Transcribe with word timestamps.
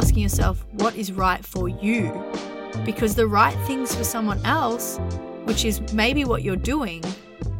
asking 0.00 0.22
yourself 0.22 0.64
what 0.72 0.96
is 0.96 1.12
right 1.12 1.44
for 1.44 1.68
you. 1.68 2.10
Because 2.86 3.14
the 3.14 3.26
right 3.26 3.54
things 3.66 3.94
for 3.94 4.02
someone 4.02 4.42
else, 4.46 4.98
which 5.44 5.66
is 5.66 5.92
maybe 5.92 6.24
what 6.24 6.42
you're 6.42 6.56
doing, 6.56 7.04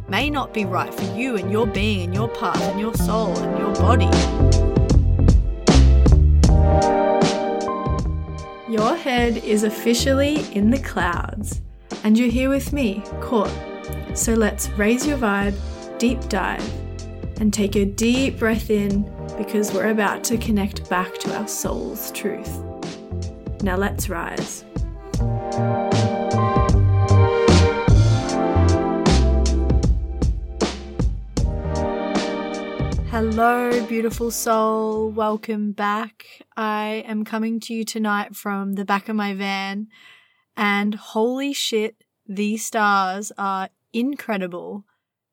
may 0.09 0.27
not 0.27 0.51
be 0.51 0.65
right 0.65 0.91
for 0.91 1.03
you 1.15 1.37
and 1.37 1.51
your 1.51 1.67
being 1.67 2.01
and 2.01 2.15
your 2.15 2.27
path 2.29 2.59
and 2.59 2.79
your 2.79 2.95
soul 2.95 3.37
and 3.37 3.59
your 3.59 3.71
body. 3.75 4.09
Your 8.67 8.95
head 8.95 9.37
is 9.43 9.61
officially 9.61 10.43
in 10.51 10.71
the 10.71 10.79
clouds, 10.79 11.61
and 12.03 12.17
you're 12.17 12.31
here 12.31 12.49
with 12.49 12.73
me, 12.73 13.03
Court. 13.21 13.51
So 14.15 14.33
let's 14.33 14.67
raise 14.71 15.05
your 15.05 15.19
vibe, 15.19 15.55
deep 15.99 16.19
dive, 16.27 16.67
and 17.39 17.53
take 17.53 17.75
a 17.75 17.85
deep 17.85 18.39
breath 18.39 18.71
in 18.71 19.05
because 19.43 19.73
we're 19.73 19.89
about 19.89 20.23
to 20.23 20.37
connect 20.37 20.87
back 20.87 21.17
to 21.17 21.35
our 21.35 21.47
soul's 21.47 22.11
truth. 22.11 22.61
Now 23.63 23.75
let's 23.75 24.07
rise. 24.07 24.63
Hello, 33.09 33.83
beautiful 33.87 34.29
soul. 34.29 35.09
Welcome 35.09 35.71
back. 35.71 36.43
I 36.55 37.03
am 37.07 37.25
coming 37.25 37.59
to 37.61 37.73
you 37.73 37.83
tonight 37.83 38.35
from 38.35 38.73
the 38.73 38.85
back 38.85 39.09
of 39.09 39.15
my 39.15 39.33
van, 39.33 39.87
and 40.55 40.93
holy 40.93 41.51
shit, 41.51 42.03
these 42.27 42.63
stars 42.63 43.31
are 43.39 43.69
incredible. 43.91 44.85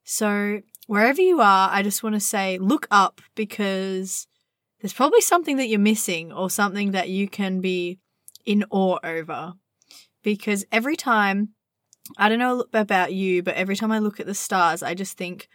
So, 0.02 0.62
wherever 0.88 1.20
you 1.20 1.41
are, 1.41 1.70
I 1.70 1.83
just 1.83 2.02
want 2.02 2.15
to 2.15 2.20
say 2.20 2.59
look 2.59 2.88
up 2.91 3.20
because 3.37 4.27
there's 4.80 4.95
probably 4.95 5.20
something 5.20 5.59
that 5.59 5.69
you're 5.69 5.79
missing 5.79 6.33
or 6.33 6.51
something 6.51 6.93
that 6.93 7.10
you 7.10 7.29
can 7.29 7.60
be 7.60 7.99
in 8.45 8.65
awe 8.71 8.99
over. 9.04 9.52
Because 10.24 10.65
every 10.73 10.96
time, 10.96 11.51
I 12.16 12.29
don't 12.29 12.38
know 12.38 12.65
about 12.73 13.12
you, 13.12 13.43
but 13.43 13.54
every 13.54 13.77
time 13.77 13.93
I 13.93 13.99
look 13.99 14.18
at 14.18 14.27
the 14.27 14.35
stars, 14.35 14.82
I 14.82 14.95
just 14.95 15.16
think, 15.16 15.49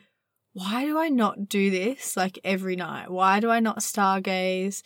why 0.53 0.85
do 0.85 0.99
I 0.99 1.09
not 1.09 1.49
do 1.49 1.71
this 1.71 2.15
like 2.15 2.37
every 2.43 2.75
night? 2.75 3.09
Why 3.09 3.39
do 3.39 3.49
I 3.49 3.59
not 3.59 3.79
stargaze? 3.79 4.83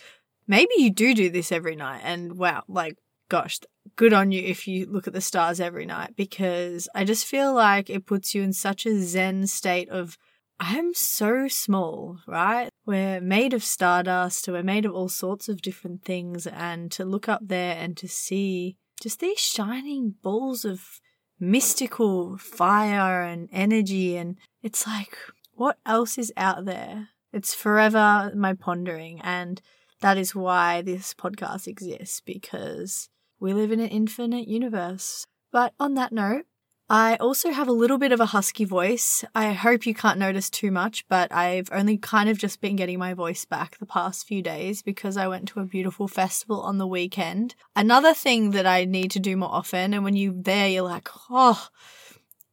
Maybe 0.47 0.71
you 0.77 0.89
do 0.89 1.13
do 1.13 1.29
this 1.29 1.51
every 1.51 1.75
night, 1.75 2.01
and 2.05 2.37
wow, 2.37 2.63
like, 2.69 2.97
gosh, 3.27 3.59
good 3.97 4.13
on 4.13 4.31
you 4.31 4.41
if 4.41 4.65
you 4.65 4.85
look 4.85 5.07
at 5.07 5.13
the 5.13 5.19
stars 5.19 5.59
every 5.59 5.85
night 5.85 6.15
because 6.15 6.87
I 6.95 7.03
just 7.03 7.25
feel 7.25 7.53
like 7.53 7.89
it 7.89 8.05
puts 8.05 8.33
you 8.33 8.43
in 8.43 8.53
such 8.53 8.85
a 8.85 9.01
zen 9.01 9.45
state 9.47 9.89
of, 9.89 10.17
I'm 10.59 10.93
so 10.93 11.47
small, 11.47 12.19
right? 12.27 12.69
We're 12.85 13.21
made 13.21 13.53
of 13.53 13.63
stardust, 13.63 14.47
we're 14.47 14.63
made 14.63 14.85
of 14.85 14.93
all 14.93 15.09
sorts 15.09 15.47
of 15.49 15.61
different 15.61 16.03
things, 16.03 16.47
and 16.47 16.91
to 16.93 17.05
look 17.05 17.29
up 17.29 17.41
there 17.43 17.75
and 17.77 17.95
to 17.97 18.07
see 18.07 18.77
just 19.01 19.19
these 19.19 19.39
shining 19.39 20.15
balls 20.23 20.65
of 20.65 20.99
mystical 21.39 22.37
fire 22.37 23.21
and 23.21 23.49
energy, 23.51 24.17
and 24.17 24.37
it's 24.63 24.87
like, 24.87 25.15
what 25.53 25.77
else 25.85 26.17
is 26.17 26.33
out 26.35 26.65
there? 26.65 27.09
It's 27.31 27.53
forever 27.53 28.31
my 28.35 28.53
pondering, 28.53 29.21
and 29.21 29.61
that 30.01 30.17
is 30.17 30.33
why 30.33 30.81
this 30.81 31.13
podcast 31.13 31.67
exists 31.67 32.19
because 32.19 33.09
we 33.39 33.53
live 33.53 33.71
in 33.71 33.79
an 33.79 33.89
infinite 33.89 34.47
universe. 34.47 35.25
But 35.51 35.73
on 35.79 35.93
that 35.95 36.11
note, 36.11 36.45
I 36.89 37.17
also 37.17 37.51
have 37.51 37.67
a 37.67 37.73
little 37.73 37.97
bit 37.97 38.13
of 38.13 38.21
a 38.21 38.27
husky 38.27 38.63
voice. 38.63 39.25
I 39.35 39.51
hope 39.51 39.85
you 39.85 39.93
can't 39.93 40.19
notice 40.19 40.49
too 40.49 40.71
much, 40.71 41.05
but 41.09 41.29
I've 41.33 41.67
only 41.73 41.97
kind 41.97 42.29
of 42.29 42.37
just 42.37 42.61
been 42.61 42.77
getting 42.77 42.97
my 42.97 43.13
voice 43.13 43.43
back 43.43 43.77
the 43.77 43.85
past 43.85 44.25
few 44.25 44.41
days 44.41 44.81
because 44.81 45.17
I 45.17 45.27
went 45.27 45.49
to 45.49 45.59
a 45.59 45.65
beautiful 45.65 46.07
festival 46.07 46.61
on 46.61 46.77
the 46.77 46.87
weekend. 46.87 47.55
Another 47.75 48.13
thing 48.13 48.51
that 48.51 48.65
I 48.65 48.85
need 48.85 49.11
to 49.11 49.19
do 49.19 49.35
more 49.35 49.51
often, 49.51 49.93
and 49.93 50.05
when 50.05 50.15
you're 50.15 50.33
there, 50.33 50.69
you're 50.69 50.83
like, 50.83 51.09
oh, 51.29 51.67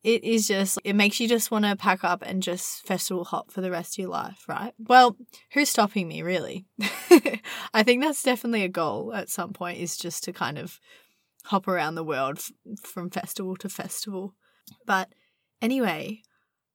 it 0.03 0.23
is 0.23 0.49
just 0.49 0.79
it 0.85 0.95
makes 0.95 1.19
you 1.19 1.27
just 1.27 1.51
want 1.51 1.65
to 1.65 1.75
pack 1.75 2.05
up 2.05 2.23
and 2.27 2.43
just 2.43 2.87
festival 2.87 3.25
hop 3.25 3.51
for 3.51 3.61
the 3.63 3.71
rest 3.71 3.95
of 3.95 4.03
your 4.03 4.11
life 4.11 4.45
right 4.47 4.75
well 4.79 5.17
who's 5.53 5.71
stopping 5.71 6.07
me 6.07 6.21
really 6.21 6.67
i 7.73 7.83
think 7.83 8.03
that's 8.03 8.23
definitely 8.23 8.63
a 8.63 8.69
goal 8.69 9.13
at 9.15 9.31
some 9.31 9.55
point 9.55 9.79
is 9.79 9.97
just 9.97 10.23
to 10.23 10.33
kind 10.33 10.59
of 10.59 10.79
hop 11.47 11.69
around 11.69 11.95
the 11.95 12.05
world 12.05 12.39
f- 12.39 12.53
from 12.83 13.11
festival 13.11 13.57
to 13.57 13.69
festival. 13.69 14.35
But 14.87 15.13
anyway 15.61 16.23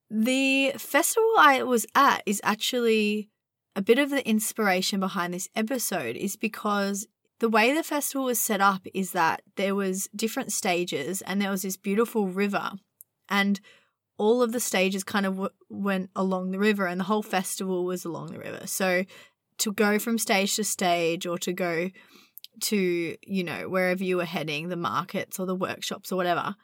the 0.10 0.74
festival 0.78 1.30
i 1.38 1.62
was 1.62 1.86
at 1.94 2.24
is 2.26 2.42
actually 2.44 3.30
a 3.76 3.82
bit 3.82 4.00
of 4.00 4.10
the 4.10 4.28
inspiration 4.28 5.00
behind 5.00 5.34
this 5.34 5.48
episode 5.56 6.16
is 6.16 6.36
because 6.36 7.08
the 7.40 7.50
way 7.50 7.74
the 7.74 7.84
festival 7.84 8.26
was 8.26 8.40
set 8.40 8.60
up 8.60 8.82
is 8.94 9.12
that 9.12 9.42
there 9.56 9.76
was 9.76 10.10
different 10.16 10.52
stages 10.52 11.22
and 11.22 11.42
there 11.42 11.52
was 11.52 11.62
this 11.62 11.78
beautiful 11.78 12.28
river 12.28 12.72
and 13.30 13.62
all 14.18 14.42
of 14.42 14.52
the 14.52 14.60
stages 14.60 15.04
kind 15.04 15.26
of 15.26 15.34
w- 15.36 15.50
went 15.70 16.10
along 16.16 16.52
the 16.52 16.60
river 16.60 16.86
and 16.86 17.00
the 17.00 17.06
whole 17.06 17.24
festival 17.24 17.86
was 17.86 18.04
along 18.04 18.28
the 18.28 18.40
river. 18.40 18.68
So 18.68 19.06
to 19.60 19.72
go 19.72 19.98
from 19.98 20.18
stage 20.18 20.58
to 20.58 20.66
stage 20.66 21.26
or 21.26 21.38
to 21.38 21.54
go 21.54 21.92
to 22.62 23.16
you 23.26 23.44
know 23.44 23.70
wherever 23.70 24.04
you 24.04 24.18
were 24.18 24.26
heading 24.26 24.70
the 24.70 24.76
markets 24.76 25.40
or 25.40 25.46
the 25.46 25.56
workshops 25.56 26.12
or 26.12 26.16
whatever 26.16 26.56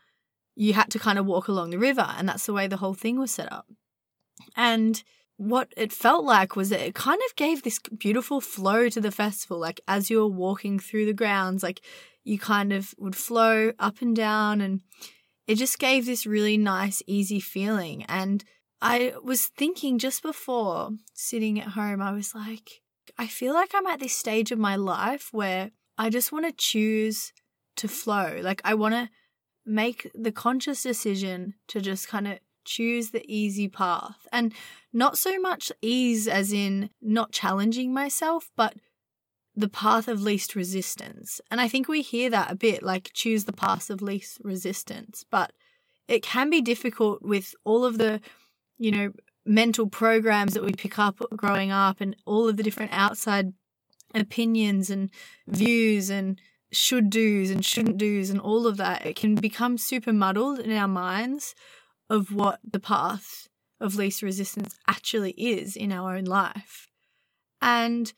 you 0.56 0.73
had 0.73 0.89
to 0.89 1.00
kind 1.00 1.19
of 1.19 1.25
walk 1.25 1.47
along 1.47 1.69
the 1.69 1.79
river 1.79 2.07
and 2.17 2.29
that's 2.29 2.45
the 2.45 2.53
way 2.53 2.67
the 2.67 2.78
whole 2.78 2.94
thing 2.94 3.19
was 3.19 3.31
set 3.31 3.51
up 3.51 3.67
and 4.56 5.03
what 5.38 5.73
it 5.75 5.91
felt 5.91 6.23
like 6.23 6.56
was 6.56 6.69
that 6.69 6.79
it 6.79 6.95
kind 6.95 7.19
of 7.28 7.35
gave 7.35 7.63
this 7.63 7.79
beautiful 7.97 8.39
flow 8.39 8.88
to 8.88 9.01
the 9.01 9.11
festival 9.11 9.57
like 9.57 9.81
as 9.88 10.09
you 10.09 10.19
were 10.19 10.28
walking 10.28 10.79
through 10.79 11.06
the 11.06 11.13
grounds 11.13 11.61
like 11.61 11.81
you 12.23 12.39
kind 12.39 12.72
of 12.72 12.94
would 12.97 13.16
flow 13.16 13.72
up 13.79 14.01
and 14.01 14.16
down 14.16 14.62
and 14.62 14.81
it 15.47 15.56
just 15.56 15.79
gave 15.79 16.06
this 16.06 16.25
really 16.25 16.57
nice, 16.57 17.03
easy 17.06 17.39
feeling. 17.39 18.03
And 18.06 18.44
I 18.81 19.13
was 19.23 19.45
thinking 19.45 20.00
just 20.00 20.22
before 20.22 20.91
sitting 21.13 21.59
at 21.59 21.69
home, 21.69 22.01
I 22.01 22.12
was 22.12 22.33
like, 22.33 22.81
I 23.17 23.27
feel 23.27 23.53
like 23.53 23.72
I'm 23.73 23.85
at 23.88 24.00
this 24.00 24.16
stage 24.16 24.51
of 24.51 24.59
my 24.59 24.75
life 24.75 25.29
where 25.31 25.72
I 25.97 26.09
just 26.09 26.31
want 26.31 26.45
to 26.45 26.51
choose 26.51 27.33
to 27.78 27.88
flow. 27.88 28.39
Like, 28.41 28.61
I 28.63 28.73
want 28.73 28.94
to 28.95 29.09
make 29.66 30.11
the 30.13 30.31
conscious 30.31 30.83
decision 30.83 31.56
to 31.67 31.81
just 31.81 32.07
kind 32.07 32.28
of 32.28 32.39
choose 32.66 33.11
the 33.11 33.23
easy 33.28 33.67
path. 33.67 34.28
And 34.31 34.53
not 34.91 35.17
so 35.17 35.39
much 35.39 35.72
ease 35.81 36.28
as 36.28 36.51
in 36.51 36.89
not 37.01 37.31
challenging 37.31 37.94
myself, 37.94 38.50
but 38.56 38.75
the 39.56 39.69
path 39.69 40.07
of 40.07 40.22
least 40.22 40.56
resistance. 40.56 41.39
And 41.50 41.61
I 41.61 41.67
think 41.67 41.88
we 41.88 42.01
hear 42.01 42.29
that 42.29 42.51
a 42.51 42.56
bit 42.56 42.83
like 42.83 43.12
choose 43.13 43.45
the 43.45 43.53
path 43.53 43.89
of 43.89 44.01
least 44.01 44.39
resistance, 44.44 45.23
but 45.29 45.53
it 46.07 46.22
can 46.22 46.50
be 46.50 46.62
difficult 46.62 47.22
with 47.22 47.56
all 47.63 47.85
of 47.85 47.97
the, 47.97 48.19
you 48.77 48.91
know, 48.91 49.12
mental 49.45 49.88
programs 49.88 50.53
that 50.53 50.63
we 50.63 50.73
pick 50.73 51.00
up 51.00 51.22
growing 51.35 51.72
up 51.72 52.01
and 52.01 52.16
all 52.25 52.50
of 52.50 52.57
the 52.57 52.63
different 52.63 52.91
outside 52.94 53.53
opinions 54.21 54.89
and 54.89 55.09
views 55.47 56.09
and 56.09 56.39
should 56.71 57.09
do's 57.09 57.49
and 57.51 57.65
shouldn't 57.65 57.97
do's 57.97 58.29
and 58.29 58.39
all 58.39 58.67
of 58.67 58.77
that. 58.77 59.05
It 59.05 59.15
can 59.15 59.35
become 59.35 59.77
super 59.77 60.13
muddled 60.13 60.59
in 60.59 60.71
our 60.71 60.87
minds 60.87 61.55
of 62.09 62.33
what 62.33 62.59
the 62.63 62.79
path 62.79 63.47
of 63.79 63.95
least 63.95 64.21
resistance 64.21 64.77
actually 64.87 65.31
is 65.31 65.75
in 65.75 65.91
our 65.91 66.15
own 66.15 66.25
life. 66.25 66.87
And 67.61 68.11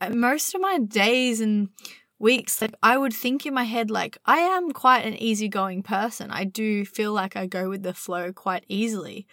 uh, 0.00 0.10
most 0.10 0.54
of 0.54 0.60
my 0.60 0.78
days 0.78 1.40
and 1.40 1.68
weeks, 2.18 2.62
like 2.62 2.74
I 2.82 2.96
would 2.96 3.12
think 3.12 3.44
in 3.46 3.54
my 3.54 3.64
head, 3.64 3.90
like, 3.90 4.18
I 4.24 4.38
am 4.38 4.72
quite 4.72 5.04
an 5.04 5.14
easygoing 5.14 5.82
person. 5.82 6.30
I 6.30 6.44
do 6.44 6.84
feel 6.84 7.12
like 7.12 7.36
I 7.36 7.46
go 7.46 7.68
with 7.68 7.82
the 7.82 7.94
flow 7.94 8.32
quite 8.32 8.64
easily. 8.68 9.26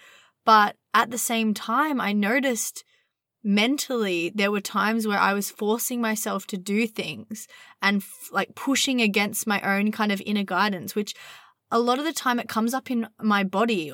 But 0.46 0.76
at 0.94 1.12
the 1.12 1.18
same 1.18 1.54
time, 1.54 2.02
I 2.02 2.14
noticed 2.14 2.84
mentally 3.44 4.32
there 4.34 4.52
were 4.52 4.62
times 4.62 5.08
where 5.08 5.20
I 5.20 5.34
was 5.34 5.50
forcing 5.50 6.02
myself 6.02 6.46
to 6.48 6.58
do 6.58 6.88
things 6.88 7.48
and 7.82 7.98
f- 7.98 8.30
like 8.32 8.56
pushing 8.56 9.02
against 9.02 9.48
my 9.48 9.62
own 9.62 9.92
kind 9.92 10.12
of 10.12 10.22
inner 10.26 10.44
guidance, 10.44 10.96
which 10.96 11.14
a 11.72 11.80
lot 11.80 12.00
of 12.00 12.06
the 12.06 12.14
time 12.14 12.40
it 12.40 12.50
comes 12.50 12.74
up 12.74 12.92
in 12.92 13.08
my 13.22 13.44
body. 13.44 13.94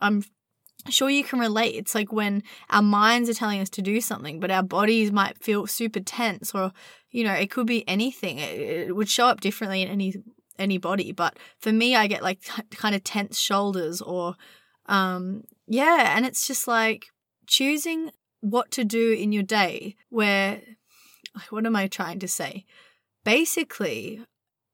I'm 0.00 0.24
sure 0.88 1.10
you 1.10 1.24
can 1.24 1.38
relate. 1.38 1.74
It's 1.74 1.94
like 1.94 2.12
when 2.12 2.42
our 2.70 2.82
minds 2.82 3.28
are 3.28 3.34
telling 3.34 3.60
us 3.60 3.70
to 3.70 3.82
do 3.82 4.00
something, 4.00 4.40
but 4.40 4.50
our 4.50 4.62
bodies 4.62 5.10
might 5.10 5.42
feel 5.42 5.66
super 5.66 6.00
tense, 6.00 6.54
or 6.54 6.72
you 7.10 7.24
know, 7.24 7.32
it 7.32 7.50
could 7.50 7.66
be 7.66 7.88
anything. 7.88 8.38
It, 8.38 8.88
it 8.88 8.96
would 8.96 9.08
show 9.08 9.26
up 9.26 9.40
differently 9.40 9.82
in 9.82 9.88
any 9.88 10.14
any 10.58 10.78
body. 10.78 11.12
But 11.12 11.38
for 11.58 11.72
me, 11.72 11.96
I 11.96 12.06
get 12.06 12.22
like 12.22 12.40
t- 12.42 12.62
kind 12.70 12.94
of 12.94 13.02
tense 13.02 13.38
shoulders, 13.38 14.00
or 14.00 14.34
um, 14.86 15.44
yeah, 15.66 16.16
and 16.16 16.26
it's 16.26 16.46
just 16.46 16.68
like 16.68 17.06
choosing 17.46 18.10
what 18.44 18.70
to 18.72 18.84
do 18.84 19.12
in 19.12 19.32
your 19.32 19.42
day. 19.42 19.96
Where, 20.10 20.60
what 21.50 21.64
am 21.66 21.74
I 21.74 21.88
trying 21.88 22.18
to 22.20 22.28
say? 22.28 22.66
Basically, 23.24 24.20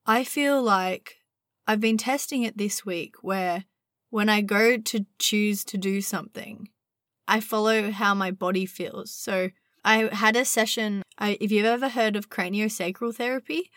I 0.05 0.23
feel 0.25 0.61
like 0.61 1.17
I've 1.65 1.79
been 1.79 1.97
testing 1.97 2.43
it 2.43 2.57
this 2.57 2.85
week 2.85 3.15
where 3.21 3.63
when 4.09 4.27
I 4.27 4.41
go 4.41 4.77
to 4.77 5.05
choose 5.19 5.63
to 5.65 5.77
do 5.77 6.01
something, 6.01 6.67
I 7.29 7.39
follow 7.39 7.91
how 7.91 8.13
my 8.13 8.29
body 8.29 8.65
feels. 8.65 9.09
So 9.11 9.51
I 9.85 10.13
had 10.13 10.35
a 10.35 10.43
session 10.43 11.01
I, 11.17 11.37
if 11.39 11.49
you've 11.51 11.65
ever 11.65 11.87
heard 11.87 12.17
of 12.17 12.29
craniosacral 12.29 13.15
therapy, 13.15 13.71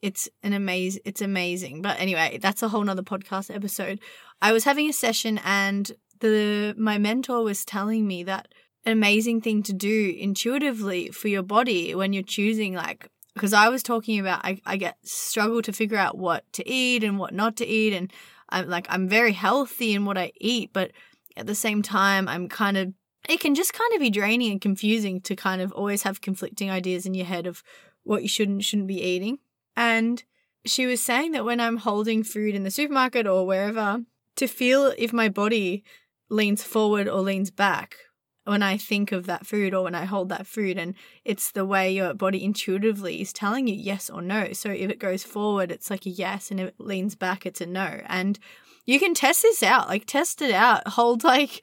it's 0.00 0.28
an 0.42 0.54
amazing 0.54 1.02
it's 1.04 1.20
amazing. 1.20 1.82
But 1.82 2.00
anyway, 2.00 2.38
that's 2.40 2.62
a 2.62 2.68
whole 2.68 2.82
nother 2.82 3.02
podcast 3.02 3.54
episode. 3.54 4.00
I 4.40 4.52
was 4.52 4.64
having 4.64 4.88
a 4.88 4.92
session 4.92 5.38
and 5.44 5.92
the 6.20 6.74
my 6.78 6.96
mentor 6.96 7.42
was 7.42 7.66
telling 7.66 8.06
me 8.06 8.22
that 8.22 8.48
an 8.84 8.92
amazing 8.92 9.40
thing 9.40 9.62
to 9.64 9.72
do 9.72 10.14
intuitively 10.18 11.10
for 11.10 11.28
your 11.28 11.42
body 11.42 11.94
when 11.94 12.12
you're 12.12 12.22
choosing 12.22 12.74
like 12.74 13.08
because 13.34 13.52
I 13.52 13.68
was 13.68 13.82
talking 13.82 14.18
about 14.20 14.44
I, 14.44 14.60
I 14.64 14.76
get 14.76 14.96
struggle 15.02 15.62
to 15.62 15.72
figure 15.72 15.96
out 15.96 16.16
what 16.16 16.44
to 16.54 16.68
eat 16.68 17.02
and 17.02 17.18
what 17.18 17.34
not 17.34 17.56
to 17.56 17.66
eat 17.66 17.92
and 17.92 18.12
I'm 18.48 18.68
like 18.68 18.86
I'm 18.88 19.08
very 19.08 19.32
healthy 19.32 19.94
in 19.94 20.04
what 20.04 20.18
I 20.18 20.32
eat, 20.40 20.70
but 20.72 20.92
at 21.36 21.46
the 21.46 21.54
same 21.54 21.82
time 21.82 22.28
I'm 22.28 22.48
kind 22.48 22.76
of 22.76 22.92
it 23.28 23.40
can 23.40 23.54
just 23.54 23.72
kind 23.72 23.92
of 23.94 24.00
be 24.00 24.10
draining 24.10 24.52
and 24.52 24.60
confusing 24.60 25.20
to 25.22 25.34
kind 25.34 25.62
of 25.62 25.72
always 25.72 26.02
have 26.02 26.20
conflicting 26.20 26.70
ideas 26.70 27.06
in 27.06 27.14
your 27.14 27.26
head 27.26 27.46
of 27.46 27.62
what 28.02 28.22
you 28.22 28.28
should 28.28 28.48
and 28.48 28.62
shouldn't 28.62 28.88
be 28.88 29.02
eating. 29.02 29.38
And 29.74 30.22
she 30.66 30.86
was 30.86 31.02
saying 31.02 31.32
that 31.32 31.44
when 31.44 31.58
I'm 31.58 31.78
holding 31.78 32.22
food 32.22 32.54
in 32.54 32.64
the 32.64 32.70
supermarket 32.70 33.26
or 33.26 33.46
wherever, 33.46 34.02
to 34.36 34.46
feel 34.46 34.92
if 34.98 35.12
my 35.12 35.30
body 35.30 35.84
leans 36.28 36.62
forward 36.62 37.08
or 37.08 37.20
leans 37.20 37.50
back 37.50 37.96
when 38.44 38.62
I 38.62 38.76
think 38.76 39.12
of 39.12 39.26
that 39.26 39.46
food 39.46 39.74
or 39.74 39.84
when 39.84 39.94
I 39.94 40.04
hold 40.04 40.28
that 40.28 40.46
food. 40.46 40.78
And 40.78 40.94
it's 41.24 41.50
the 41.50 41.64
way 41.64 41.92
your 41.92 42.14
body 42.14 42.44
intuitively 42.44 43.20
is 43.20 43.32
telling 43.32 43.66
you 43.66 43.74
yes 43.74 44.10
or 44.10 44.22
no. 44.22 44.52
So 44.52 44.70
if 44.70 44.90
it 44.90 44.98
goes 44.98 45.24
forward, 45.24 45.70
it's 45.70 45.90
like 45.90 46.06
a 46.06 46.10
yes. 46.10 46.50
And 46.50 46.60
if 46.60 46.68
it 46.68 46.74
leans 46.78 47.14
back, 47.14 47.46
it's 47.46 47.60
a 47.60 47.66
no. 47.66 48.00
And 48.06 48.38
you 48.86 49.00
can 49.00 49.14
test 49.14 49.42
this 49.42 49.62
out, 49.62 49.88
like 49.88 50.06
test 50.06 50.42
it 50.42 50.52
out. 50.52 50.86
Hold 50.88 51.24
like 51.24 51.62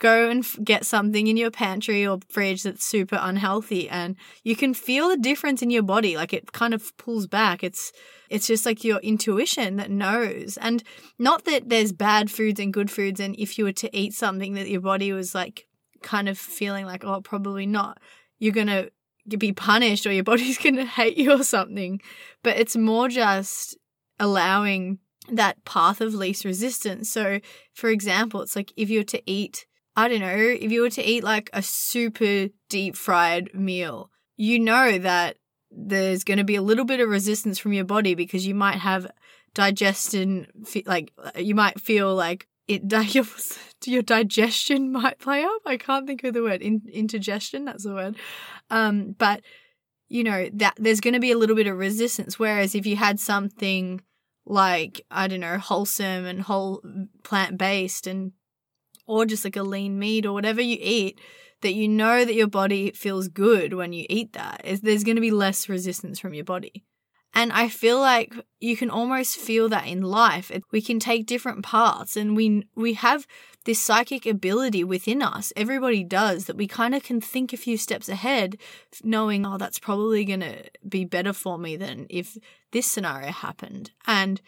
go 0.00 0.28
and 0.28 0.44
get 0.62 0.84
something 0.84 1.28
in 1.28 1.36
your 1.36 1.50
pantry 1.50 2.06
or 2.06 2.18
fridge 2.28 2.62
that's 2.62 2.84
super 2.84 3.18
unhealthy 3.20 3.88
and 3.88 4.16
you 4.42 4.56
can 4.56 4.74
feel 4.74 5.08
the 5.08 5.16
difference 5.16 5.62
in 5.62 5.70
your 5.70 5.82
body 5.82 6.16
like 6.16 6.32
it 6.32 6.52
kind 6.52 6.74
of 6.74 6.96
pulls 6.96 7.26
back 7.26 7.62
it's 7.62 7.92
it's 8.28 8.46
just 8.46 8.66
like 8.66 8.82
your 8.82 8.98
intuition 8.98 9.76
that 9.76 9.90
knows 9.90 10.58
and 10.60 10.82
not 11.18 11.44
that 11.44 11.68
there's 11.68 11.92
bad 11.92 12.30
foods 12.30 12.58
and 12.58 12.72
good 12.72 12.90
foods 12.90 13.20
and 13.20 13.36
if 13.38 13.56
you 13.56 13.64
were 13.64 13.72
to 13.72 13.96
eat 13.96 14.12
something 14.12 14.54
that 14.54 14.68
your 14.68 14.80
body 14.80 15.12
was 15.12 15.34
like 15.34 15.66
kind 16.04 16.28
of 16.28 16.38
feeling 16.38 16.86
like 16.86 17.04
oh 17.04 17.20
probably 17.20 17.66
not 17.66 17.98
you're 18.38 18.52
going 18.52 18.68
to 18.68 18.90
be 19.38 19.52
punished 19.52 20.06
or 20.06 20.12
your 20.12 20.24
body's 20.32 20.58
going 20.58 20.76
to 20.76 20.84
hate 20.84 21.16
you 21.16 21.32
or 21.32 21.42
something 21.42 22.00
but 22.42 22.56
it's 22.56 22.76
more 22.76 23.08
just 23.08 23.76
allowing 24.20 24.98
that 25.28 25.64
path 25.64 26.00
of 26.00 26.14
least 26.14 26.44
resistance. 26.44 27.10
So, 27.10 27.40
for 27.72 27.90
example, 27.90 28.42
it's 28.42 28.56
like 28.56 28.72
if 28.76 28.90
you 28.90 29.00
were 29.00 29.04
to 29.04 29.22
eat 29.30 29.66
I 29.96 30.08
don't 30.08 30.20
know, 30.20 30.34
if 30.34 30.72
you 30.72 30.82
were 30.82 30.90
to 30.90 31.04
eat 31.04 31.22
like 31.22 31.50
a 31.52 31.62
super 31.62 32.48
deep 32.68 32.96
fried 32.96 33.54
meal, 33.54 34.10
you 34.36 34.58
know 34.58 34.98
that 34.98 35.36
there's 35.70 36.24
going 36.24 36.38
to 36.38 36.44
be 36.44 36.56
a 36.56 36.62
little 36.62 36.84
bit 36.84 36.98
of 36.98 37.08
resistance 37.08 37.60
from 37.60 37.72
your 37.72 37.84
body 37.84 38.16
because 38.16 38.44
you 38.44 38.56
might 38.56 38.78
have 38.78 39.06
digestion, 39.54 40.48
like 40.84 41.12
you 41.36 41.54
might 41.54 41.80
feel 41.80 42.12
like 42.12 42.48
it, 42.68 42.82
your, 43.14 43.24
your 43.84 44.02
digestion 44.02 44.92
might 44.92 45.18
play 45.18 45.42
up. 45.44 45.62
I 45.66 45.76
can't 45.76 46.06
think 46.06 46.24
of 46.24 46.34
the 46.34 46.42
word, 46.42 46.62
In, 46.62 46.82
indigestion, 46.92 47.64
that's 47.64 47.84
the 47.84 47.94
word. 47.94 48.16
Um, 48.70 49.14
but 49.18 49.42
you 50.08 50.22
know 50.22 50.48
that 50.54 50.74
there's 50.78 51.00
going 51.00 51.14
to 51.14 51.20
be 51.20 51.32
a 51.32 51.38
little 51.38 51.56
bit 51.56 51.66
of 51.66 51.76
resistance. 51.76 52.38
Whereas 52.38 52.74
if 52.74 52.86
you 52.86 52.96
had 52.96 53.18
something 53.18 54.00
like 54.46 55.00
I 55.10 55.28
don't 55.28 55.40
know, 55.40 55.58
wholesome 55.58 56.26
and 56.26 56.42
whole 56.42 56.82
plant 57.22 57.58
based 57.58 58.06
and 58.06 58.32
or 59.06 59.26
just 59.26 59.44
like 59.44 59.56
a 59.56 59.62
lean 59.62 59.98
meat 59.98 60.26
or 60.26 60.32
whatever 60.32 60.60
you 60.60 60.76
eat 60.80 61.20
that 61.62 61.74
you 61.74 61.88
know 61.88 62.24
that 62.24 62.34
your 62.34 62.46
body 62.46 62.90
feels 62.92 63.28
good 63.28 63.74
when 63.74 63.92
you 63.92 64.04
eat 64.08 64.32
that 64.34 64.60
there's 64.82 65.04
going 65.04 65.16
to 65.16 65.20
be 65.20 65.30
less 65.30 65.68
resistance 65.68 66.18
from 66.18 66.34
your 66.34 66.44
body 66.44 66.84
and 67.34 67.52
i 67.52 67.68
feel 67.68 67.98
like 67.98 68.34
you 68.64 68.76
can 68.76 68.88
almost 68.88 69.36
feel 69.36 69.68
that 69.68 69.86
in 69.86 70.00
life. 70.00 70.50
We 70.72 70.80
can 70.80 70.98
take 70.98 71.26
different 71.26 71.62
paths 71.62 72.16
and 72.16 72.34
we 72.34 72.66
we 72.74 72.94
have 72.94 73.26
this 73.64 73.80
psychic 73.80 74.26
ability 74.26 74.82
within 74.82 75.22
us. 75.22 75.52
Everybody 75.54 76.02
does 76.02 76.46
that 76.46 76.56
we 76.56 76.66
kind 76.66 76.94
of 76.94 77.02
can 77.02 77.20
think 77.20 77.52
a 77.52 77.58
few 77.58 77.76
steps 77.76 78.08
ahead 78.08 78.56
knowing 79.02 79.44
oh 79.44 79.58
that's 79.58 79.78
probably 79.78 80.24
going 80.24 80.40
to 80.40 80.64
be 80.88 81.04
better 81.04 81.34
for 81.34 81.58
me 81.58 81.76
than 81.76 82.06
if 82.08 82.38
this 82.72 82.86
scenario 82.86 83.30
happened. 83.30 83.90
And 84.06 84.40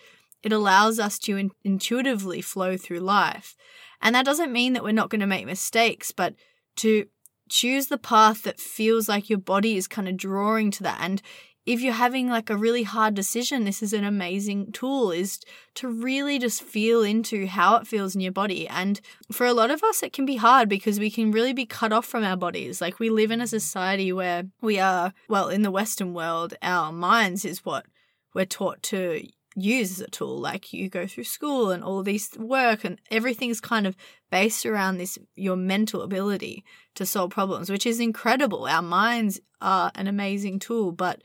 it 0.42 0.52
allows 0.52 0.98
us 0.98 1.18
to 1.20 1.36
in- 1.36 1.50
intuitively 1.62 2.40
flow 2.40 2.76
through 2.78 3.00
life. 3.00 3.54
And 4.00 4.14
that 4.14 4.24
doesn't 4.24 4.52
mean 4.52 4.72
that 4.72 4.84
we're 4.84 4.92
not 4.92 5.10
going 5.10 5.20
to 5.20 5.26
make 5.26 5.46
mistakes, 5.46 6.10
but 6.10 6.34
to 6.76 7.06
choose 7.48 7.86
the 7.88 7.98
path 7.98 8.42
that 8.44 8.60
feels 8.60 9.08
like 9.08 9.28
your 9.28 9.38
body 9.38 9.76
is 9.76 9.86
kind 9.86 10.08
of 10.08 10.16
drawing 10.16 10.70
to 10.72 10.82
that. 10.82 10.98
And 11.00 11.22
if 11.66 11.80
you're 11.80 11.92
having 11.92 12.28
like 12.28 12.48
a 12.48 12.56
really 12.56 12.84
hard 12.84 13.14
decision, 13.14 13.64
this 13.64 13.82
is 13.82 13.92
an 13.92 14.04
amazing 14.04 14.70
tool 14.70 15.10
is 15.10 15.40
to 15.74 15.88
really 15.88 16.38
just 16.38 16.62
feel 16.62 17.02
into 17.02 17.46
how 17.48 17.74
it 17.76 17.88
feels 17.88 18.14
in 18.14 18.20
your 18.20 18.32
body. 18.32 18.68
And 18.68 19.00
for 19.32 19.46
a 19.46 19.52
lot 19.52 19.72
of 19.72 19.82
us, 19.82 20.04
it 20.04 20.12
can 20.12 20.24
be 20.24 20.36
hard 20.36 20.68
because 20.68 21.00
we 21.00 21.10
can 21.10 21.32
really 21.32 21.52
be 21.52 21.66
cut 21.66 21.92
off 21.92 22.06
from 22.06 22.22
our 22.22 22.36
bodies. 22.36 22.80
Like 22.80 23.00
we 23.00 23.10
live 23.10 23.32
in 23.32 23.40
a 23.40 23.48
society 23.48 24.12
where 24.12 24.44
we 24.62 24.78
are, 24.78 25.12
well, 25.28 25.48
in 25.48 25.62
the 25.62 25.72
Western 25.72 26.14
world, 26.14 26.54
our 26.62 26.92
minds 26.92 27.44
is 27.44 27.64
what 27.64 27.84
we're 28.32 28.44
taught 28.44 28.80
to 28.84 29.26
use 29.56 29.90
as 29.90 30.00
a 30.02 30.10
tool. 30.10 30.38
Like 30.38 30.72
you 30.72 30.88
go 30.88 31.08
through 31.08 31.24
school 31.24 31.70
and 31.70 31.82
all 31.82 32.04
these 32.04 32.30
work 32.38 32.84
and 32.84 33.00
everything's 33.10 33.60
kind 33.60 33.88
of 33.88 33.96
based 34.30 34.66
around 34.66 34.98
this 34.98 35.18
your 35.34 35.56
mental 35.56 36.02
ability 36.02 36.64
to 36.94 37.04
solve 37.04 37.30
problems, 37.30 37.70
which 37.70 37.86
is 37.86 37.98
incredible. 37.98 38.66
Our 38.66 38.82
minds 38.82 39.40
are 39.60 39.90
an 39.96 40.06
amazing 40.06 40.60
tool, 40.60 40.92
but 40.92 41.22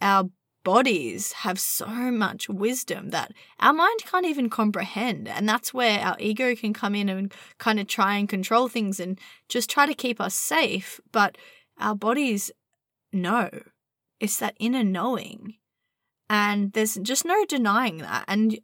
our 0.00 0.30
bodies 0.64 1.32
have 1.32 1.60
so 1.60 1.86
much 1.86 2.48
wisdom 2.48 3.10
that 3.10 3.32
our 3.60 3.72
mind 3.72 4.00
can't 4.04 4.26
even 4.26 4.50
comprehend. 4.50 5.28
And 5.28 5.48
that's 5.48 5.72
where 5.72 6.00
our 6.00 6.16
ego 6.18 6.56
can 6.56 6.72
come 6.72 6.94
in 6.94 7.08
and 7.08 7.32
kind 7.58 7.78
of 7.78 7.86
try 7.86 8.16
and 8.16 8.28
control 8.28 8.68
things 8.68 8.98
and 8.98 9.18
just 9.48 9.70
try 9.70 9.86
to 9.86 9.94
keep 9.94 10.20
us 10.20 10.34
safe. 10.34 11.00
But 11.12 11.38
our 11.78 11.94
bodies 11.94 12.50
know. 13.12 13.50
It's 14.18 14.38
that 14.38 14.56
inner 14.58 14.82
knowing 14.82 15.54
and 16.28 16.72
there's 16.72 16.96
just 16.96 17.24
no 17.24 17.44
denying 17.44 17.98
that. 17.98 18.24
And 18.28 18.58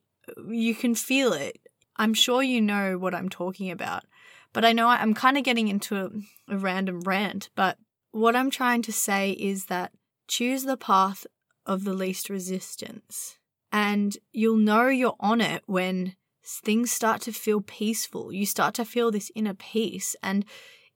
you 0.48 0.74
can 0.74 0.94
feel 0.94 1.32
it. 1.32 1.58
I'm 1.96 2.14
sure 2.14 2.42
you 2.42 2.60
know 2.60 2.98
what 2.98 3.14
I'm 3.14 3.28
talking 3.28 3.70
about. 3.70 4.04
But 4.52 4.64
I 4.64 4.72
know 4.72 4.88
I'm 4.88 5.14
kind 5.14 5.38
of 5.38 5.44
getting 5.44 5.68
into 5.68 5.96
a, 5.96 6.10
a 6.54 6.58
random 6.58 7.00
rant. 7.00 7.50
But 7.54 7.78
what 8.10 8.36
I'm 8.36 8.50
trying 8.50 8.82
to 8.82 8.92
say 8.92 9.32
is 9.32 9.66
that 9.66 9.92
choose 10.32 10.64
the 10.64 10.76
path 10.76 11.26
of 11.66 11.84
the 11.84 11.94
least 11.94 12.30
resistance. 12.30 13.38
And 13.70 14.16
you'll 14.32 14.56
know 14.56 14.88
you're 14.88 15.16
on 15.20 15.40
it 15.40 15.62
when 15.66 16.16
things 16.44 16.90
start 16.90 17.20
to 17.22 17.32
feel 17.32 17.60
peaceful. 17.60 18.32
You 18.32 18.46
start 18.46 18.74
to 18.74 18.84
feel 18.84 19.10
this 19.10 19.30
inner 19.34 19.54
peace. 19.54 20.14
And 20.22 20.44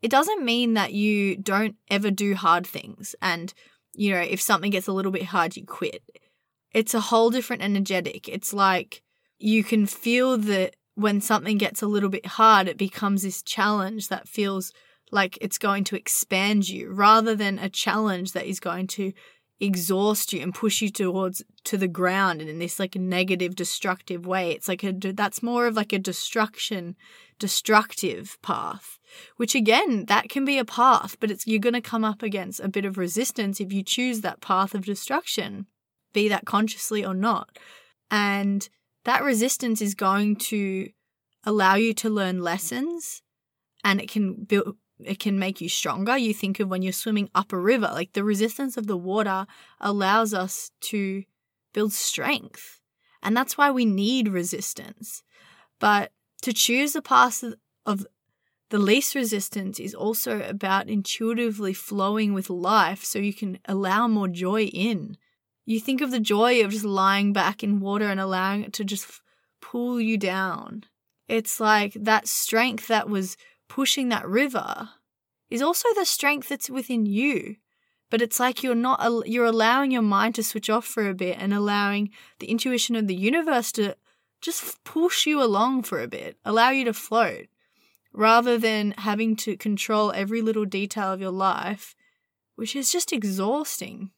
it 0.02 0.10
doesn't 0.10 0.44
mean 0.44 0.74
that 0.74 0.92
you 0.92 1.36
don't 1.36 1.76
ever 1.90 2.10
do 2.10 2.34
hard 2.34 2.66
things. 2.66 3.14
And, 3.22 3.52
you 3.94 4.10
know, 4.12 4.20
if 4.20 4.40
something 4.40 4.70
gets 4.70 4.88
a 4.88 4.92
little 4.92 5.12
bit 5.12 5.24
hard, 5.24 5.56
you 5.56 5.64
quit 5.64 6.02
it's 6.76 6.92
a 6.92 7.00
whole 7.00 7.30
different 7.30 7.62
energetic. 7.62 8.28
It's 8.28 8.52
like 8.52 9.02
you 9.38 9.64
can 9.64 9.86
feel 9.86 10.36
that 10.36 10.76
when 10.94 11.22
something 11.22 11.56
gets 11.56 11.80
a 11.80 11.86
little 11.86 12.10
bit 12.10 12.26
hard, 12.26 12.68
it 12.68 12.76
becomes 12.76 13.22
this 13.22 13.42
challenge 13.42 14.08
that 14.08 14.28
feels 14.28 14.74
like 15.10 15.38
it's 15.40 15.58
going 15.58 15.84
to 15.84 15.96
expand 15.96 16.68
you 16.68 16.90
rather 16.92 17.34
than 17.34 17.58
a 17.58 17.68
challenge 17.68 18.32
that 18.32 18.46
is 18.46 18.60
going 18.60 18.86
to 18.86 19.12
exhaust 19.58 20.34
you 20.34 20.42
and 20.42 20.54
push 20.54 20.82
you 20.82 20.90
towards 20.90 21.42
to 21.64 21.78
the 21.78 21.88
ground 21.88 22.42
and 22.42 22.50
in 22.50 22.58
this 22.58 22.78
like 22.78 22.94
negative 22.94 23.56
destructive 23.56 24.26
way 24.26 24.50
it's 24.50 24.68
like 24.68 24.84
a 24.84 24.92
that's 24.92 25.42
more 25.42 25.66
of 25.66 25.74
like 25.74 25.94
a 25.94 25.98
destruction 25.98 26.94
destructive 27.38 28.36
path 28.42 28.98
which 29.38 29.54
again 29.54 30.04
that 30.08 30.28
can 30.28 30.44
be 30.44 30.58
a 30.58 30.64
path 30.64 31.16
but 31.20 31.30
it's 31.30 31.46
you're 31.46 31.58
going 31.58 31.72
to 31.72 31.80
come 31.80 32.04
up 32.04 32.22
against 32.22 32.60
a 32.60 32.68
bit 32.68 32.84
of 32.84 32.98
resistance 32.98 33.58
if 33.58 33.72
you 33.72 33.82
choose 33.82 34.20
that 34.20 34.42
path 34.42 34.74
of 34.74 34.84
destruction 34.84 35.66
be 36.16 36.28
that 36.30 36.46
consciously 36.46 37.04
or 37.04 37.14
not. 37.14 37.58
And 38.10 38.66
that 39.04 39.22
resistance 39.22 39.82
is 39.82 39.94
going 39.94 40.36
to 40.36 40.88
allow 41.44 41.74
you 41.74 41.92
to 41.94 42.10
learn 42.10 42.42
lessons 42.42 43.22
and 43.84 44.00
it 44.00 44.08
can 44.08 44.44
build 44.44 44.76
it 45.04 45.18
can 45.18 45.38
make 45.38 45.60
you 45.60 45.68
stronger. 45.68 46.16
You 46.16 46.32
think 46.32 46.60
of 46.60 46.68
when 46.68 46.82
you're 46.82 46.92
swimming 46.92 47.30
up 47.34 47.52
a 47.52 47.58
river, 47.58 47.90
like 47.92 48.12
the 48.12 48.24
resistance 48.24 48.76
of 48.76 48.86
the 48.86 48.96
water 48.96 49.46
allows 49.80 50.32
us 50.32 50.70
to 50.82 51.24
build 51.72 51.92
strength. 51.92 52.80
And 53.22 53.36
that's 53.36 53.58
why 53.58 53.70
we 53.70 53.84
need 53.84 54.28
resistance. 54.28 55.22
But 55.78 56.12
to 56.42 56.52
choose 56.52 56.92
the 56.92 57.02
path 57.02 57.44
of 57.84 58.06
the 58.70 58.78
least 58.78 59.14
resistance 59.14 59.78
is 59.78 59.94
also 59.94 60.42
about 60.42 60.88
intuitively 60.88 61.72
flowing 61.72 62.34
with 62.34 62.50
life 62.50 63.04
so 63.04 63.18
you 63.18 63.34
can 63.34 63.58
allow 63.66 64.08
more 64.08 64.28
joy 64.28 64.64
in. 64.64 65.16
You 65.64 65.80
think 65.80 66.00
of 66.00 66.10
the 66.10 66.20
joy 66.20 66.64
of 66.64 66.72
just 66.72 66.84
lying 66.84 67.32
back 67.32 67.62
in 67.62 67.80
water 67.80 68.08
and 68.08 68.20
allowing 68.20 68.62
it 68.62 68.72
to 68.74 68.84
just 68.84 69.20
pull 69.60 70.00
you 70.00 70.16
down. 70.16 70.84
It's 71.28 71.60
like 71.60 71.92
that 71.94 72.28
strength 72.28 72.88
that 72.88 73.08
was 73.08 73.36
pushing 73.68 74.08
that 74.08 74.26
river 74.28 74.90
is 75.50 75.62
also 75.62 75.88
the 75.94 76.04
strength 76.04 76.48
that's 76.48 76.70
within 76.70 77.06
you. 77.06 77.56
but 78.10 78.22
it's 78.22 78.38
like 78.38 78.62
you're 78.62 78.74
not 78.74 79.26
you're 79.26 79.44
allowing 79.44 79.90
your 79.90 80.02
mind 80.02 80.34
to 80.34 80.42
switch 80.42 80.70
off 80.70 80.84
for 80.84 81.08
a 81.08 81.14
bit 81.14 81.36
and 81.40 81.52
allowing 81.52 82.10
the 82.38 82.46
intuition 82.46 82.94
of 82.94 83.06
the 83.06 83.16
universe 83.16 83.72
to 83.72 83.96
just 84.40 84.82
push 84.84 85.26
you 85.26 85.42
along 85.42 85.82
for 85.82 86.00
a 86.00 86.08
bit 86.08 86.36
allow 86.44 86.70
you 86.70 86.84
to 86.84 86.92
float 86.92 87.46
rather 88.12 88.56
than 88.58 88.94
having 88.98 89.34
to 89.36 89.56
control 89.56 90.12
every 90.12 90.40
little 90.40 90.64
detail 90.64 91.12
of 91.12 91.20
your 91.20 91.32
life 91.32 91.94
which 92.54 92.76
is 92.76 92.92
just 92.92 93.12
exhausting 93.12 94.10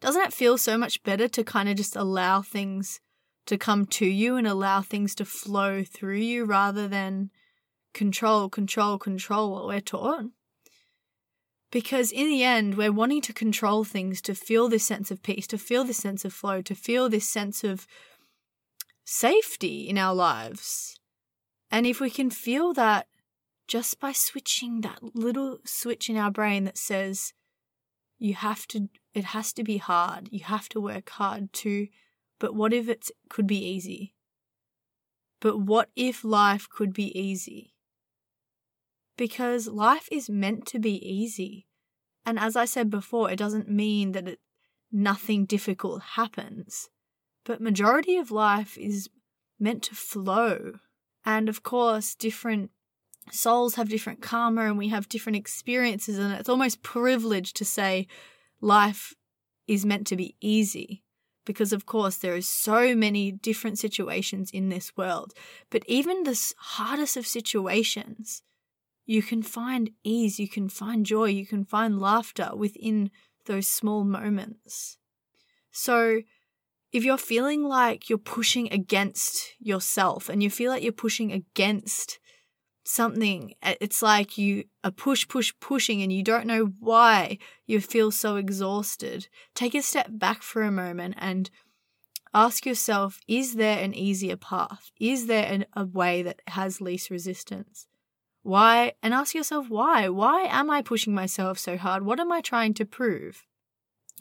doesn't 0.00 0.22
it 0.22 0.32
feel 0.32 0.56
so 0.58 0.76
much 0.78 1.02
better 1.02 1.28
to 1.28 1.44
kind 1.44 1.68
of 1.68 1.76
just 1.76 1.96
allow 1.96 2.42
things 2.42 3.00
to 3.46 3.58
come 3.58 3.86
to 3.86 4.06
you 4.06 4.36
and 4.36 4.46
allow 4.46 4.80
things 4.80 5.14
to 5.16 5.24
flow 5.24 5.82
through 5.82 6.16
you 6.16 6.44
rather 6.44 6.86
than 6.86 7.30
control 7.92 8.48
control 8.48 8.98
control 8.98 9.52
what 9.52 9.66
we're 9.66 9.80
taught 9.80 10.26
because 11.72 12.12
in 12.12 12.28
the 12.28 12.44
end, 12.44 12.76
we're 12.76 12.92
wanting 12.92 13.22
to 13.22 13.32
control 13.32 13.82
things 13.82 14.20
to 14.20 14.34
feel 14.34 14.68
this 14.68 14.84
sense 14.84 15.10
of 15.10 15.22
peace, 15.22 15.46
to 15.48 15.58
feel 15.58 15.84
this 15.84 15.96
sense 15.96 16.24
of 16.24 16.32
flow, 16.32 16.60
to 16.60 16.74
feel 16.74 17.08
this 17.08 17.28
sense 17.28 17.64
of 17.64 17.86
safety 19.06 19.88
in 19.88 19.96
our 19.96 20.14
lives. 20.14 21.00
And 21.70 21.86
if 21.86 21.98
we 21.98 22.10
can 22.10 22.28
feel 22.28 22.74
that 22.74 23.06
just 23.66 23.98
by 23.98 24.12
switching 24.12 24.82
that 24.82 24.98
little 25.14 25.60
switch 25.64 26.10
in 26.10 26.18
our 26.18 26.30
brain 26.30 26.64
that 26.64 26.76
says, 26.76 27.32
you 28.18 28.34
have 28.34 28.66
to, 28.68 28.90
it 29.14 29.24
has 29.24 29.54
to 29.54 29.64
be 29.64 29.78
hard, 29.78 30.28
you 30.30 30.44
have 30.44 30.68
to 30.68 30.80
work 30.80 31.08
hard 31.08 31.54
to, 31.54 31.88
but 32.38 32.54
what 32.54 32.74
if 32.74 32.86
it 32.86 33.06
could 33.30 33.46
be 33.46 33.64
easy? 33.64 34.14
But 35.40 35.58
what 35.58 35.88
if 35.96 36.22
life 36.22 36.68
could 36.68 36.92
be 36.92 37.18
easy? 37.18 37.71
Because 39.16 39.68
life 39.68 40.08
is 40.10 40.30
meant 40.30 40.66
to 40.66 40.78
be 40.78 40.96
easy. 41.06 41.66
And 42.24 42.38
as 42.38 42.56
I 42.56 42.64
said 42.64 42.90
before, 42.90 43.30
it 43.30 43.38
doesn't 43.38 43.68
mean 43.68 44.12
that 44.12 44.28
it, 44.28 44.38
nothing 44.90 45.44
difficult 45.44 46.02
happens, 46.14 46.88
but 47.44 47.60
majority 47.60 48.16
of 48.16 48.30
life 48.30 48.78
is 48.78 49.08
meant 49.58 49.82
to 49.84 49.94
flow. 49.94 50.74
And 51.24 51.48
of 51.48 51.62
course, 51.62 52.14
different 52.14 52.70
souls 53.30 53.76
have 53.76 53.88
different 53.88 54.20
karma 54.20 54.62
and 54.62 54.76
we 54.76 54.88
have 54.88 55.08
different 55.08 55.36
experiences 55.36 56.18
and 56.18 56.32
it's 56.32 56.48
almost 56.48 56.82
privileged 56.82 57.56
to 57.56 57.64
say 57.64 58.06
life 58.60 59.14
is 59.68 59.86
meant 59.86 60.06
to 60.08 60.16
be 60.16 60.34
easy 60.40 61.04
because 61.44 61.72
of 61.72 61.86
course 61.86 62.16
there 62.16 62.34
is 62.34 62.48
so 62.48 62.94
many 62.96 63.30
different 63.30 63.78
situations 63.78 64.50
in 64.50 64.68
this 64.68 64.96
world 64.96 65.32
but 65.70 65.84
even 65.86 66.24
the 66.24 66.52
hardest 66.58 67.16
of 67.16 67.26
situations 67.26 68.42
you 69.12 69.22
can 69.22 69.42
find 69.42 69.90
ease, 70.02 70.40
you 70.40 70.48
can 70.48 70.70
find 70.70 71.04
joy, 71.04 71.26
you 71.26 71.46
can 71.46 71.66
find 71.66 72.00
laughter 72.00 72.50
within 72.54 73.10
those 73.44 73.68
small 73.68 74.04
moments. 74.04 74.96
So, 75.70 76.22
if 76.92 77.04
you're 77.04 77.18
feeling 77.18 77.62
like 77.62 78.08
you're 78.08 78.18
pushing 78.18 78.72
against 78.72 79.52
yourself 79.58 80.30
and 80.30 80.42
you 80.42 80.48
feel 80.48 80.70
like 80.70 80.82
you're 80.82 80.92
pushing 80.92 81.30
against 81.30 82.20
something, 82.84 83.52
it's 83.62 84.00
like 84.00 84.38
you 84.38 84.64
are 84.82 84.90
push, 84.90 85.28
push, 85.28 85.52
pushing 85.60 86.00
and 86.00 86.10
you 86.10 86.22
don't 86.22 86.46
know 86.46 86.72
why 86.80 87.36
you 87.66 87.82
feel 87.82 88.10
so 88.10 88.36
exhausted, 88.36 89.28
take 89.54 89.74
a 89.74 89.82
step 89.82 90.08
back 90.10 90.42
for 90.42 90.62
a 90.62 90.72
moment 90.72 91.16
and 91.18 91.50
ask 92.32 92.64
yourself 92.64 93.20
is 93.28 93.56
there 93.56 93.78
an 93.78 93.92
easier 93.92 94.36
path? 94.36 94.90
Is 94.98 95.26
there 95.26 95.46
an, 95.52 95.66
a 95.76 95.84
way 95.84 96.22
that 96.22 96.40
has 96.46 96.80
least 96.80 97.10
resistance? 97.10 97.86
Why? 98.42 98.92
And 99.02 99.14
ask 99.14 99.34
yourself 99.34 99.68
why. 99.68 100.08
Why 100.08 100.42
am 100.42 100.70
I 100.70 100.82
pushing 100.82 101.14
myself 101.14 101.58
so 101.58 101.76
hard? 101.76 102.04
What 102.04 102.20
am 102.20 102.32
I 102.32 102.40
trying 102.40 102.74
to 102.74 102.84
prove? 102.84 103.46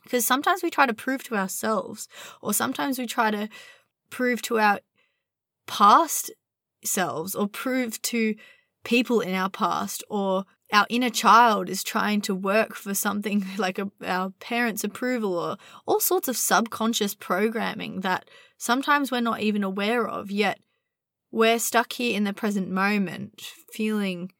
Because 0.03 0.25
sometimes 0.25 0.63
we 0.63 0.69
try 0.69 0.85
to 0.85 0.93
prove 0.93 1.23
to 1.25 1.35
ourselves, 1.35 2.07
or 2.41 2.53
sometimes 2.53 2.97
we 2.97 3.05
try 3.05 3.31
to 3.31 3.49
prove 4.09 4.41
to 4.43 4.59
our 4.59 4.79
past 5.67 6.31
selves, 6.83 7.35
or 7.35 7.47
prove 7.47 8.01
to 8.03 8.35
people 8.83 9.21
in 9.21 9.35
our 9.35 9.49
past, 9.49 10.03
or 10.09 10.45
our 10.73 10.87
inner 10.89 11.09
child 11.09 11.69
is 11.69 11.83
trying 11.83 12.21
to 12.21 12.33
work 12.33 12.75
for 12.75 12.93
something 12.93 13.45
like 13.57 13.77
a, 13.77 13.91
our 14.03 14.31
parents' 14.39 14.83
approval, 14.83 15.37
or 15.37 15.57
all 15.85 15.99
sorts 15.99 16.27
of 16.27 16.37
subconscious 16.37 17.13
programming 17.13 18.01
that 18.01 18.27
sometimes 18.57 19.11
we're 19.11 19.21
not 19.21 19.41
even 19.41 19.63
aware 19.63 20.07
of, 20.07 20.31
yet 20.31 20.59
we're 21.31 21.59
stuck 21.59 21.93
here 21.93 22.15
in 22.15 22.25
the 22.25 22.33
present 22.33 22.69
moment, 22.69 23.41
feeling 23.71 24.31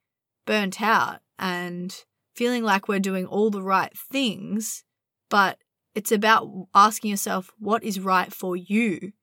burnt 0.45 0.81
out 0.81 1.19
and 1.39 2.03
feeling 2.36 2.63
like 2.63 2.88
we're 2.88 3.00
doing 3.00 3.25
all 3.25 3.50
the 3.50 3.63
right 3.63 3.98
things, 3.98 4.83
but 5.29 5.57
it's 5.95 6.12
about 6.12 6.67
asking 6.75 7.12
yourself 7.12 7.51
what 7.57 7.83
is 7.83 8.00
right 8.00 8.33
for 8.33 8.55
you. 8.55 9.13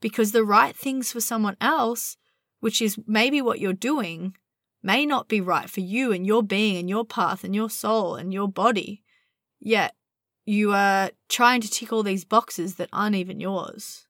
Because 0.00 0.32
the 0.32 0.44
right 0.44 0.74
things 0.74 1.12
for 1.12 1.20
someone 1.20 1.58
else, 1.60 2.16
which 2.60 2.80
is 2.80 2.98
maybe 3.06 3.42
what 3.42 3.60
you're 3.60 3.74
doing, 3.74 4.34
may 4.82 5.04
not 5.04 5.28
be 5.28 5.42
right 5.42 5.68
for 5.68 5.80
you 5.80 6.12
and 6.12 6.26
your 6.26 6.42
being 6.42 6.76
and 6.78 6.88
your 6.88 7.04
path 7.04 7.44
and 7.44 7.54
your 7.54 7.68
soul 7.68 8.14
and 8.14 8.32
your 8.32 8.48
body. 8.48 9.02
Yet 9.58 9.94
you 10.46 10.72
are 10.72 11.10
trying 11.28 11.60
to 11.60 11.70
tick 11.70 11.92
all 11.92 12.02
these 12.02 12.24
boxes 12.24 12.76
that 12.76 12.88
aren't 12.92 13.16
even 13.16 13.40
yours. 13.40 14.06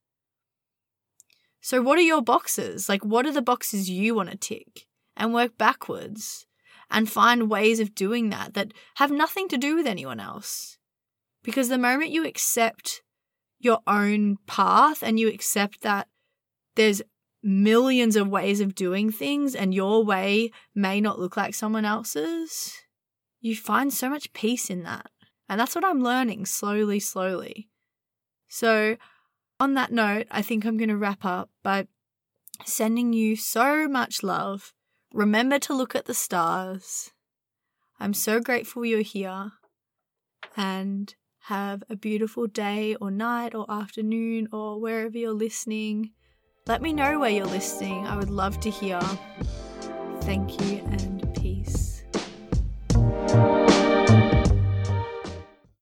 So, 1.61 1.83
what 1.83 1.99
are 1.99 2.03
your 2.03 2.23
boxes? 2.23 2.89
Like, 2.89 3.05
what 3.05 3.27
are 3.27 3.33
the 3.33 3.43
boxes 3.43 3.91
you 3.91 4.15
want 4.15 4.31
to 4.31 4.37
tick? 4.37 4.87
And 5.17 5.35
work 5.35 5.59
backwards 5.59 6.47
and 6.91 7.11
find 7.11 7.51
ways 7.51 7.79
of 7.79 7.95
doing 7.95 8.31
that 8.31 8.55
that 8.55 8.73
have 8.97 9.11
nothing 9.11 9.49
to 9.49 9.59
do 9.59 9.77
with 9.77 9.87
anyone 9.87 10.19
else. 10.19 10.79
Because 11.43 11.69
the 11.69 11.79
moment 11.79 12.11
you 12.11 12.27
accept 12.27 13.03
your 13.59 13.81
own 13.87 14.39
path 14.47 15.03
and 15.03 15.21
you 15.21 15.29
accept 15.29 15.83
that 15.83 16.09
there's 16.75 17.03
millions 17.43 18.17
of 18.17 18.29
ways 18.29 18.61
of 18.61 18.75
doing 18.75 19.11
things 19.11 19.55
and 19.55 19.75
your 19.75 20.05
way 20.05 20.51
may 20.75 21.01
not 21.01 21.19
look 21.19 21.37
like 21.37 21.55
someone 21.55 21.85
else's, 21.85 22.75
you 23.41 23.57
find 23.57 23.93
so 23.93 24.09
much 24.09 24.33
peace 24.33 24.71
in 24.71 24.83
that. 24.83 25.11
And 25.49 25.59
that's 25.59 25.75
what 25.75 25.85
I'm 25.85 26.03
learning 26.03 26.47
slowly, 26.47 27.01
slowly. 27.01 27.69
So 28.49 28.97
on 29.61 29.75
that 29.75 29.93
note, 29.93 30.27
I 30.31 30.43
think 30.43 30.65
I'm 30.65 30.79
going 30.79 30.89
to 30.89 30.97
wrap 30.97 31.25
up 31.25 31.51
by 31.63 31.87
sending 32.65 33.13
you 33.13 33.37
so 33.37 33.87
much 33.87 34.23
love. 34.23 34.73
Remember 35.13 35.59
to 35.61 35.75
look 35.75 35.95
at 35.95 36.07
the 36.07 36.15
stars. 36.15 37.11
I'm 38.01 38.15
so 38.15 38.41
grateful 38.41 38.85
you're 38.85 39.03
here. 39.03 39.53
And 40.57 41.15
have 41.45 41.83
a 41.89 41.97
beautiful 41.97 42.47
day 42.47 42.97
or 43.01 43.11
night 43.11 43.55
or 43.55 43.67
afternoon 43.71 44.49
or 44.53 44.81
wherever 44.81 45.17
you're 45.17 45.33
listening. 45.33 46.13
Let 46.67 46.83
me 46.83 46.93
know 46.93 47.19
where 47.19 47.31
you're 47.31 47.47
listening. 47.47 48.07
I 48.07 48.17
would 48.17 48.31
love 48.31 48.61
to 48.61 48.71
hear. 48.71 49.01
Thank 50.21 50.61
you 50.61 50.79
and 50.91 51.20